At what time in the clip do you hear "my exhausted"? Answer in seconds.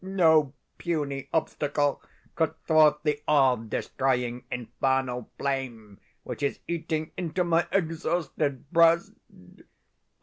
7.43-8.67